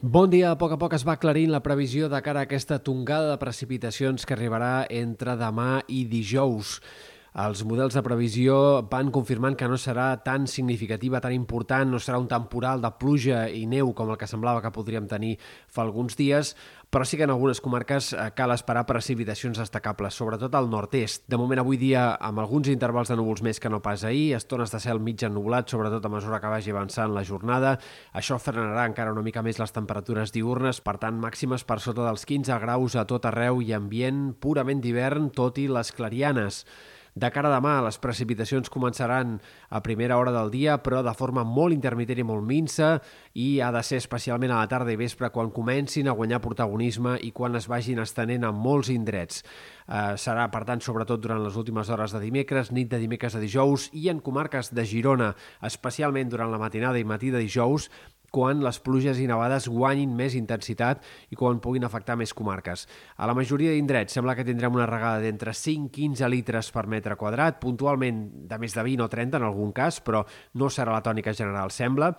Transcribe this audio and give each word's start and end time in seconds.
Bon 0.00 0.30
dia. 0.30 0.52
A 0.52 0.56
poc 0.58 0.70
a 0.70 0.76
poc 0.78 0.92
es 0.94 1.02
va 1.02 1.16
aclarint 1.18 1.50
la 1.50 1.58
previsió 1.58 2.06
de 2.06 2.20
cara 2.22 2.44
a 2.44 2.46
aquesta 2.46 2.76
tongada 2.78 3.32
de 3.32 3.38
precipitacions 3.40 4.22
que 4.22 4.36
arribarà 4.36 4.86
entre 4.94 5.34
demà 5.34 5.80
i 5.90 6.04
dijous. 6.06 6.76
Els 7.38 7.60
models 7.62 7.94
de 7.94 8.00
previsió 8.02 8.54
van 8.90 9.12
confirmant 9.14 9.54
que 9.54 9.68
no 9.70 9.76
serà 9.78 10.08
tan 10.26 10.48
significativa, 10.50 11.20
tan 11.22 11.30
important, 11.36 11.86
no 11.86 12.00
serà 12.02 12.18
un 12.18 12.26
temporal 12.26 12.80
de 12.82 12.90
pluja 12.98 13.44
i 13.54 13.60
neu 13.70 13.92
com 13.94 14.10
el 14.10 14.18
que 14.18 14.26
semblava 14.26 14.58
que 14.64 14.72
podríem 14.74 15.06
tenir 15.06 15.36
fa 15.70 15.84
alguns 15.84 16.18
dies, 16.18 16.56
però 16.90 17.06
sí 17.06 17.14
que 17.20 17.28
en 17.28 17.30
algunes 17.30 17.60
comarques 17.62 18.08
eh, 18.10 18.24
cal 18.34 18.50
esperar 18.56 18.82
precipitacions 18.90 19.62
destacables, 19.62 20.18
sobretot 20.18 20.56
al 20.58 20.66
nord-est. 20.72 21.28
De 21.30 21.38
moment 21.38 21.62
avui 21.62 21.78
dia 21.78 22.08
amb 22.16 22.42
alguns 22.42 22.72
intervals 22.74 23.14
de 23.14 23.20
núvols 23.22 23.44
més 23.46 23.62
que 23.62 23.70
no 23.70 23.78
pas 23.86 24.02
ahir, 24.02 24.34
estones 24.34 24.74
de 24.74 24.82
cel 24.82 24.98
mig 24.98 25.22
ennublat, 25.22 25.70
sobretot 25.70 26.10
a 26.10 26.14
mesura 26.16 26.42
que 26.42 26.50
vagi 26.50 26.74
avançant 26.74 27.14
la 27.14 27.22
jornada. 27.22 27.76
Això 28.18 28.42
frenarà 28.42 28.90
encara 28.90 29.14
una 29.14 29.22
mica 29.22 29.46
més 29.46 29.62
les 29.62 29.78
temperatures 29.78 30.34
diurnes, 30.34 30.82
per 30.82 30.98
tant 30.98 31.22
màximes 31.22 31.62
per 31.62 31.78
sota 31.86 32.02
dels 32.02 32.26
15 32.26 32.58
graus 32.66 32.98
a 32.98 33.06
tot 33.06 33.30
arreu 33.30 33.62
i 33.62 33.76
ambient 33.78 34.32
purament 34.42 34.82
d'hivern, 34.82 35.30
tot 35.30 35.62
i 35.62 35.70
les 35.70 35.94
clarianes. 35.94 36.64
De 37.18 37.30
cara 37.34 37.48
a 37.50 37.56
demà, 37.56 37.80
les 37.82 37.96
precipitacions 37.98 38.68
començaran 38.70 39.38
a 39.74 39.80
primera 39.82 40.18
hora 40.20 40.30
del 40.30 40.52
dia, 40.52 40.76
però 40.78 41.00
de 41.02 41.14
forma 41.18 41.42
molt 41.42 41.74
intermitent 41.74 42.20
i 42.22 42.26
molt 42.26 42.44
minsa, 42.46 42.92
i 43.34 43.58
ha 43.58 43.72
de 43.74 43.82
ser 43.82 43.98
especialment 43.98 44.52
a 44.54 44.60
la 44.60 44.68
tarda 44.70 44.92
i 44.94 45.00
vespre 45.00 45.32
quan 45.34 45.50
comencin 45.54 46.06
a 46.06 46.14
guanyar 46.14 46.38
protagonisme 46.44 47.16
i 47.26 47.32
quan 47.34 47.58
es 47.58 47.66
vagin 47.66 47.98
estenent 48.04 48.46
a 48.46 48.52
molts 48.54 48.92
indrets. 48.94 49.42
Eh, 49.88 50.14
serà, 50.20 50.46
per 50.52 50.62
tant, 50.68 50.84
sobretot 50.84 51.24
durant 51.24 51.42
les 51.42 51.58
últimes 51.58 51.90
hores 51.90 52.14
de 52.14 52.22
dimecres, 52.22 52.70
nit 52.70 52.92
de 52.92 53.02
dimecres 53.02 53.34
a 53.34 53.42
dijous, 53.42 53.88
i 53.98 54.12
en 54.12 54.22
comarques 54.22 54.70
de 54.70 54.86
Girona, 54.86 55.32
especialment 55.66 56.30
durant 56.30 56.54
la 56.54 56.62
matinada 56.62 57.02
i 57.02 57.08
matí 57.08 57.32
de 57.34 57.42
dijous, 57.42 57.88
quan 58.34 58.60
les 58.64 58.80
pluges 58.84 59.20
i 59.20 59.28
nevades 59.30 59.68
guanyin 59.72 60.12
més 60.16 60.36
intensitat 60.38 61.04
i 61.32 61.38
quan 61.38 61.62
puguin 61.64 61.86
afectar 61.88 62.16
més 62.20 62.34
comarques. 62.36 62.86
A 63.16 63.28
la 63.28 63.36
majoria 63.36 63.72
d'indrets 63.72 64.14
sembla 64.14 64.36
que 64.36 64.46
tindrem 64.46 64.76
una 64.76 64.88
regada 64.90 65.22
d'entre 65.24 65.54
5 65.56 65.88
i 65.88 66.08
15 66.08 66.28
litres 66.32 66.72
per 66.74 66.86
metre 66.86 67.16
quadrat, 67.16 67.60
puntualment 67.62 68.26
de 68.50 68.60
més 68.60 68.76
de 68.76 68.84
20 68.84 69.06
o 69.06 69.08
30 69.08 69.40
en 69.40 69.48
algun 69.48 69.72
cas, 69.72 70.02
però 70.04 70.24
no 70.54 70.68
serà 70.68 70.94
la 70.94 71.04
tònica 71.04 71.34
general, 71.36 71.72
sembla 71.74 72.12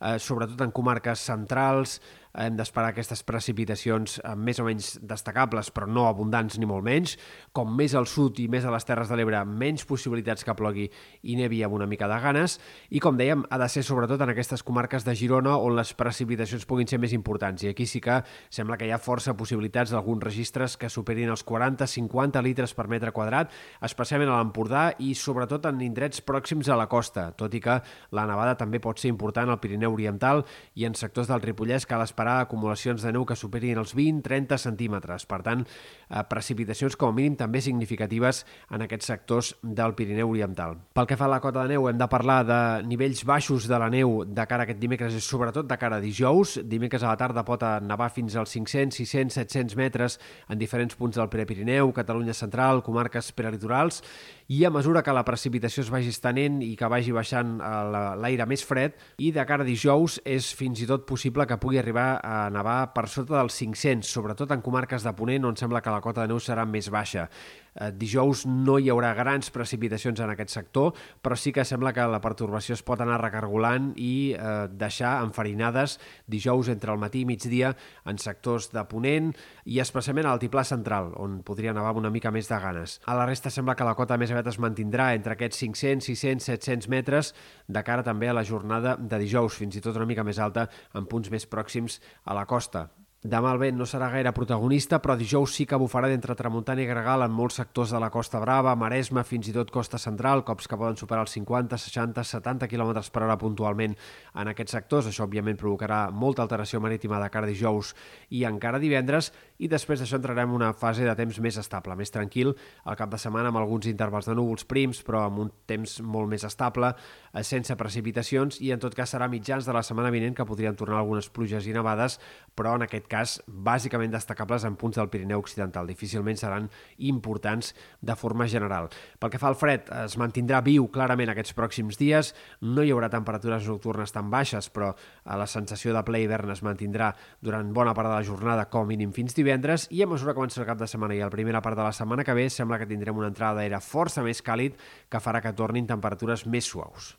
eh, 0.00 0.18
sobretot 0.18 0.60
en 0.64 0.72
comarques 0.74 1.22
centrals, 1.30 2.00
hem 2.34 2.56
d'esperar 2.58 2.90
aquestes 2.90 3.22
precipitacions 3.26 4.18
eh, 4.18 4.34
més 4.34 4.58
o 4.58 4.66
menys 4.66 4.94
destacables, 5.02 5.70
però 5.74 5.86
no 5.86 6.08
abundants 6.08 6.58
ni 6.58 6.66
molt 6.66 6.84
menys. 6.86 7.14
Com 7.54 7.70
més 7.76 7.94
al 7.94 8.08
sud 8.10 8.40
i 8.42 8.48
més 8.50 8.66
a 8.66 8.72
les 8.74 8.86
Terres 8.86 9.10
de 9.10 9.18
l'Ebre, 9.18 9.40
menys 9.46 9.86
possibilitats 9.86 10.44
que 10.44 10.56
plogui 10.58 10.88
i 11.22 11.36
nevi 11.38 11.62
amb 11.62 11.76
una 11.78 11.86
mica 11.86 12.08
de 12.10 12.18
ganes. 12.22 12.58
I 12.90 13.02
com 13.02 13.18
dèiem, 13.18 13.44
ha 13.50 13.60
de 13.60 13.68
ser 13.70 13.84
sobretot 13.86 14.20
en 14.24 14.32
aquestes 14.34 14.64
comarques 14.66 15.06
de 15.06 15.14
Girona 15.14 15.56
on 15.62 15.76
les 15.78 15.94
precipitacions 15.94 16.66
puguin 16.66 16.90
ser 16.90 16.98
més 17.02 17.14
importants. 17.14 17.62
I 17.62 17.70
aquí 17.70 17.86
sí 17.86 18.02
que 18.02 18.20
sembla 18.50 18.78
que 18.80 18.88
hi 18.88 18.92
ha 18.94 18.98
força 18.98 19.36
possibilitats 19.38 19.94
d'alguns 19.94 20.26
registres 20.26 20.76
que 20.80 20.90
superin 20.90 21.30
els 21.30 21.46
40-50 21.46 22.42
litres 22.42 22.74
per 22.74 22.88
metre 22.90 23.14
quadrat, 23.14 23.52
especialment 23.84 24.32
a 24.32 24.40
l'Empordà 24.40 24.84
i 24.98 25.14
sobretot 25.14 25.70
en 25.70 25.80
indrets 25.86 26.24
pròxims 26.24 26.68
a 26.68 26.78
la 26.78 26.88
costa, 26.90 27.30
tot 27.38 27.54
i 27.54 27.62
que 27.62 27.78
la 28.14 28.26
nevada 28.26 28.58
també 28.58 28.82
pot 28.82 28.98
ser 28.98 29.12
important 29.12 29.50
al 29.50 29.60
Pirineu 29.62 29.94
Oriental 29.94 30.42
i 30.74 30.88
en 30.88 30.98
sectors 30.98 31.30
del 31.30 31.42
Ripollès 31.44 31.86
cal 31.86 32.02
esperar 32.02 32.23
acumulacions 32.28 33.02
de 33.02 33.12
neu 33.12 33.24
que 33.26 33.36
superin 33.36 33.78
els 33.80 33.94
20-30 33.96 34.58
centímetres. 34.58 35.26
Per 35.26 35.40
tant, 35.42 35.64
eh, 35.64 36.22
precipitacions 36.28 36.96
com 36.96 37.12
a 37.12 37.16
mínim 37.16 37.36
també 37.36 37.60
significatives 37.60 38.44
en 38.70 38.82
aquests 38.82 39.06
sectors 39.06 39.54
del 39.62 39.94
Pirineu 39.94 40.30
Oriental. 40.30 40.76
Pel 40.92 41.06
que 41.06 41.16
fa 41.16 41.26
a 41.26 41.34
la 41.34 41.40
cota 41.40 41.62
de 41.62 41.74
neu, 41.74 41.88
hem 41.88 41.98
de 41.98 42.08
parlar 42.08 42.44
de 42.46 42.60
nivells 42.86 43.24
baixos 43.24 43.68
de 43.68 43.78
la 43.78 43.90
neu 43.90 44.24
de 44.24 44.46
cara 44.46 44.62
a 44.62 44.68
aquest 44.68 44.80
dimecres 44.80 45.14
i 45.14 45.20
sobretot 45.20 45.68
de 45.68 45.78
cara 45.78 45.96
a 45.96 46.00
dijous. 46.00 46.58
Dimecres 46.64 47.02
a 47.02 47.12
la 47.12 47.16
tarda 47.20 47.44
pot 47.44 47.62
nevar 47.82 48.10
fins 48.10 48.36
als 48.36 48.52
500, 48.52 48.94
600, 48.96 49.34
700 49.34 49.76
metres 49.76 50.18
en 50.48 50.58
diferents 50.58 50.94
punts 50.94 51.16
del 51.16 51.28
Prepirineu, 51.28 51.92
Catalunya 51.92 52.34
Central, 52.34 52.82
comarques 52.82 53.32
prelitorals, 53.32 54.02
i 54.48 54.64
a 54.64 54.70
mesura 54.70 55.02
que 55.02 55.12
la 55.14 55.24
precipitació 55.24 55.84
es 55.84 55.90
vagi 55.92 56.12
estenent 56.12 56.60
i 56.62 56.74
que 56.76 56.88
vagi 56.90 57.12
baixant 57.16 57.56
eh, 57.60 58.14
l'aire 58.20 58.46
més 58.46 58.64
fred, 58.64 58.98
i 59.18 59.32
de 59.32 59.44
cara 59.48 59.64
a 59.64 59.68
dijous 59.68 60.18
és 60.24 60.50
fins 60.56 60.82
i 60.84 60.88
tot 60.90 61.06
possible 61.08 61.46
que 61.48 61.58
pugui 61.60 61.80
arribar 61.80 62.13
a 62.22 62.48
nevar 62.54 62.92
per 62.94 63.08
sota 63.10 63.38
dels 63.38 63.56
500, 63.58 64.06
sobretot 64.06 64.54
en 64.54 64.62
comarques 64.64 65.04
de 65.04 65.12
Ponent 65.16 65.48
on 65.48 65.56
sembla 65.58 65.82
que 65.82 65.92
la 65.92 66.02
cota 66.04 66.22
de 66.22 66.32
neu 66.32 66.40
serà 66.42 66.66
més 66.68 66.90
baixa. 66.92 67.28
Eh, 67.74 67.90
dijous 67.90 68.44
no 68.46 68.76
hi 68.78 68.90
haurà 68.92 69.10
grans 69.18 69.50
precipitacions 69.50 70.20
en 70.22 70.30
aquest 70.30 70.52
sector, 70.54 70.92
però 71.22 71.34
sí 71.34 71.50
que 71.52 71.64
sembla 71.66 71.92
que 71.92 72.04
la 72.06 72.20
pertorbació 72.22 72.76
es 72.76 72.84
pot 72.86 73.00
anar 73.02 73.18
recargolant 73.22 73.90
i 73.98 74.34
eh, 74.34 74.52
deixar 74.70 75.16
enfarinades 75.24 75.98
dijous 76.30 76.70
entre 76.70 76.94
el 76.94 77.02
matí 77.02 77.24
i 77.24 77.28
migdia 77.28 77.72
en 78.06 78.20
sectors 78.22 78.70
de 78.74 78.84
Ponent 78.86 79.32
i 79.66 79.80
especialment 79.82 80.28
a 80.28 80.34
l'altiplà 80.34 80.62
central, 80.68 81.10
on 81.18 81.40
podria 81.42 81.74
nevar 81.74 81.96
una 81.98 82.12
mica 82.14 82.30
més 82.34 82.48
de 82.50 82.60
ganes. 82.62 83.00
A 83.10 83.18
la 83.18 83.26
resta 83.26 83.50
sembla 83.50 83.74
que 83.74 83.86
la 83.86 83.96
cota 83.98 84.18
més 84.20 84.30
aviat 84.30 84.52
es 84.52 84.60
mantindrà 84.62 85.10
entre 85.18 85.34
aquests 85.34 85.64
500, 85.64 86.06
600, 86.12 86.46
700 86.54 86.90
metres 86.92 87.34
de 87.66 87.82
cara 87.82 88.06
també 88.06 88.30
a 88.30 88.36
la 88.36 88.44
jornada 88.46 88.94
de 89.00 89.18
dijous, 89.18 89.58
fins 89.58 89.74
i 89.74 89.82
tot 89.82 89.96
una 89.98 90.06
mica 90.06 90.22
més 90.22 90.38
alta 90.38 90.68
en 90.94 91.08
punts 91.10 91.30
més 91.32 91.48
pròxims 91.50 91.98
a 92.24 92.34
la 92.34 92.46
costa. 92.46 92.90
Demà 93.24 93.54
el 93.54 93.56
vent 93.56 93.78
no 93.80 93.86
serà 93.88 94.10
gaire 94.12 94.34
protagonista, 94.36 94.98
però 95.00 95.14
dijous 95.16 95.54
sí 95.56 95.64
que 95.64 95.78
bufarà 95.80 96.10
d'entre 96.12 96.34
tramuntana 96.36 96.82
i 96.82 96.84
gregal 96.84 97.22
en 97.24 97.32
molts 97.32 97.56
sectors 97.56 97.94
de 97.94 98.00
la 98.02 98.10
Costa 98.12 98.36
Brava, 98.42 98.74
Maresme, 98.76 99.22
fins 99.24 99.46
i 99.48 99.54
tot 99.56 99.70
Costa 99.72 99.96
Central, 99.96 100.42
cops 100.44 100.68
que 100.68 100.76
poden 100.76 100.98
superar 101.00 101.22
els 101.24 101.32
50, 101.32 101.78
60, 101.80 102.20
70 102.20 102.68
km 102.68 102.90
per 103.14 103.22
hora 103.24 103.38
puntualment 103.40 103.94
en 103.96 104.50
aquests 104.52 104.76
sectors. 104.76 105.08
Això, 105.08 105.24
òbviament, 105.24 105.56
provocarà 105.56 106.10
molta 106.12 106.44
alteració 106.44 106.82
marítima 106.84 107.16
de 107.22 107.30
cara 107.32 107.48
dijous 107.48 107.94
i 108.28 108.42
encara 108.44 108.82
divendres, 108.82 109.30
i 109.56 109.72
després 109.72 110.02
d'això 110.04 110.20
entrarem 110.20 110.52
en 110.52 110.58
una 110.58 110.74
fase 110.76 111.08
de 111.08 111.16
temps 111.16 111.40
més 111.40 111.56
estable, 111.56 111.96
més 111.96 112.12
tranquil, 112.12 112.52
al 112.84 113.00
cap 113.00 113.08
de 113.08 113.22
setmana 113.24 113.48
amb 113.48 113.62
alguns 113.62 113.88
intervals 113.88 114.28
de 114.28 114.36
núvols 114.36 114.68
prims, 114.68 115.00
però 115.00 115.24
amb 115.30 115.46
un 115.46 115.54
temps 115.64 115.96
molt 116.04 116.28
més 116.28 116.44
estable, 116.44 116.92
eh, 117.32 117.40
sense 117.40 117.72
precipitacions, 117.72 118.60
i 118.60 118.74
en 118.76 118.84
tot 118.84 118.92
cas 118.92 119.16
serà 119.16 119.32
mitjans 119.32 119.64
de 119.64 119.72
la 119.72 119.82
setmana 119.82 120.12
vinent 120.12 120.36
que 120.36 120.44
podrien 120.44 120.76
tornar 120.76 121.00
algunes 121.00 121.32
pluges 121.32 121.64
i 121.64 121.72
nevades, 121.72 122.20
però 122.52 122.76
en 122.76 122.84
aquest 122.84 123.08
cas 123.08 123.13
bàsicament 123.46 124.12
destacables 124.12 124.64
en 124.66 124.76
punts 124.80 124.98
del 124.98 125.08
Pirineu 125.12 125.42
Occidental. 125.42 125.86
Difícilment 125.88 126.38
seran 126.40 126.68
importants 126.98 127.72
de 128.00 128.16
forma 128.16 128.46
general. 128.50 128.90
Pel 129.18 129.32
que 129.32 129.40
fa 129.40 129.48
al 129.50 129.58
fred, 129.58 129.88
es 130.04 130.18
mantindrà 130.20 130.60
viu 130.64 130.88
clarament 130.92 131.32
aquests 131.32 131.54
pròxims 131.56 131.98
dies. 132.00 132.32
No 132.60 132.84
hi 132.84 132.92
haurà 132.94 133.10
temperatures 133.12 133.68
nocturnes 133.70 134.12
tan 134.14 134.30
baixes, 134.32 134.70
però 134.74 134.92
eh, 134.94 135.34
la 135.38 135.48
sensació 135.50 135.94
de 135.96 136.04
ple 136.06 136.24
hivern 136.24 136.52
es 136.54 136.64
mantindrà 136.66 137.12
durant 137.40 137.72
bona 137.74 137.94
part 137.94 138.10
de 138.10 138.14
la 138.16 138.26
jornada, 138.26 138.68
com 138.70 138.88
mínim 138.88 139.12
fins 139.16 139.36
divendres, 139.36 139.88
i 139.90 140.02
a 140.02 140.10
mesura 140.10 140.34
que 140.34 140.44
avança 140.44 140.62
el 140.62 140.68
cap 140.68 140.80
de 140.80 140.90
setmana 140.90 141.16
i 141.16 141.22
a 141.22 141.30
la 141.30 141.34
primera 141.34 141.62
part 141.64 141.78
de 141.78 141.86
la 141.86 141.94
setmana 141.96 142.24
que 142.24 142.36
ve, 142.36 142.48
sembla 142.50 142.78
que 142.80 142.90
tindrem 142.90 143.16
una 143.18 143.32
entrada 143.32 143.60
d'aire 143.60 143.80
força 143.84 144.24
més 144.24 144.42
càlid 144.44 144.76
que 145.08 145.22
farà 145.22 145.42
que 145.44 145.54
tornin 145.56 145.88
temperatures 145.90 146.46
més 146.46 146.68
suaus. 146.68 147.14